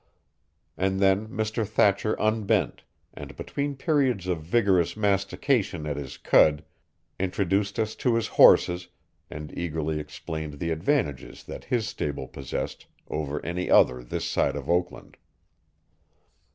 And 0.77 0.99
then 0.99 1.27
Mr. 1.27 1.63
Thatcher 1.63 2.15
unbent, 2.19 2.81
and 3.13 3.35
between 3.35 3.75
periods 3.75 4.25
of 4.25 4.41
vigorous 4.41 4.97
mastication 4.97 5.85
at 5.85 5.95
his 5.95 6.17
cud, 6.17 6.65
introduced 7.19 7.77
us 7.77 7.93
to 7.97 8.15
his 8.15 8.25
horses 8.29 8.87
and 9.29 9.55
eagerly 9.55 9.99
explained 9.99 10.53
the 10.57 10.71
advantages 10.71 11.43
that 11.43 11.65
his 11.65 11.87
stable 11.87 12.27
possessed 12.27 12.87
over 13.09 13.45
any 13.45 13.69
other 13.69 14.03
this 14.03 14.25
side 14.27 14.55
of 14.55 14.67
Oakland. 14.71 15.17